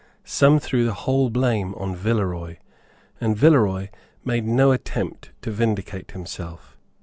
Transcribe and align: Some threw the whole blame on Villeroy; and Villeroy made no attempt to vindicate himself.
Some 0.25 0.57
threw 0.57 0.83
the 0.83 0.95
whole 0.95 1.29
blame 1.29 1.75
on 1.75 1.95
Villeroy; 1.95 2.57
and 3.19 3.37
Villeroy 3.37 3.89
made 4.25 4.47
no 4.47 4.71
attempt 4.71 5.29
to 5.43 5.51
vindicate 5.51 6.09
himself. 6.09 6.75